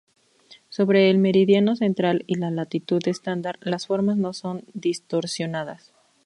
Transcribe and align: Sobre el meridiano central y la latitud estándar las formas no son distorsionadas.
Sobre 0.69 1.11
el 1.11 1.19
meridiano 1.19 1.75
central 1.75 2.23
y 2.25 2.33
la 2.33 2.49
latitud 2.49 2.99
estándar 3.07 3.57
las 3.61 3.85
formas 3.85 4.17
no 4.17 4.33
son 4.33 4.63
distorsionadas. 4.73 5.93